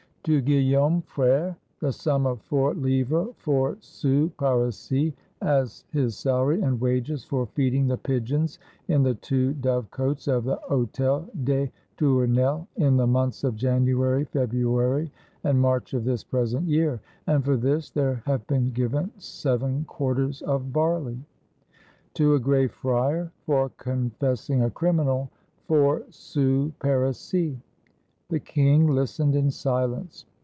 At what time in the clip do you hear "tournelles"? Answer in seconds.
11.97-12.67